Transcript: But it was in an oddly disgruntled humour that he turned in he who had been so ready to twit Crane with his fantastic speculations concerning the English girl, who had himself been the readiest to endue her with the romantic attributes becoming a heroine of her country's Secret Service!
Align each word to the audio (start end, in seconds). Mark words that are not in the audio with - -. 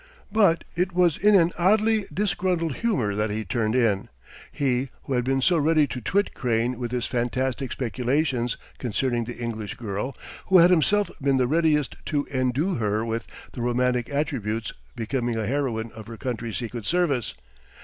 But 0.31 0.63
it 0.75 0.93
was 0.93 1.15
in 1.15 1.35
an 1.35 1.51
oddly 1.59 2.05
disgruntled 2.11 2.77
humour 2.77 3.13
that 3.13 3.29
he 3.29 3.45
turned 3.45 3.75
in 3.75 4.09
he 4.51 4.89
who 5.03 5.13
had 5.13 5.23
been 5.23 5.43
so 5.43 5.59
ready 5.59 5.85
to 5.85 6.01
twit 6.01 6.33
Crane 6.33 6.79
with 6.79 6.89
his 6.89 7.05
fantastic 7.05 7.71
speculations 7.71 8.57
concerning 8.79 9.25
the 9.25 9.37
English 9.37 9.75
girl, 9.75 10.17
who 10.47 10.57
had 10.57 10.71
himself 10.71 11.11
been 11.21 11.37
the 11.37 11.45
readiest 11.45 11.97
to 12.07 12.25
endue 12.33 12.73
her 12.77 13.05
with 13.05 13.27
the 13.51 13.61
romantic 13.61 14.09
attributes 14.09 14.73
becoming 14.95 15.37
a 15.37 15.45
heroine 15.45 15.91
of 15.91 16.07
her 16.07 16.17
country's 16.17 16.57
Secret 16.57 16.87
Service! 16.87 17.35